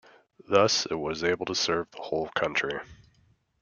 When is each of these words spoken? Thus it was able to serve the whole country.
Thus 0.49 0.87
it 0.87 0.95
was 0.95 1.23
able 1.23 1.45
to 1.45 1.53
serve 1.53 1.91
the 1.91 2.01
whole 2.01 2.27
country. 2.29 2.79